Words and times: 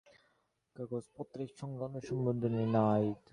কাগজপত্রের 0.75 1.51
সঙ্গে 1.55 1.77
কোন 1.83 1.93
সম্বন্ধই 2.07 2.65
নাই। 2.75 3.05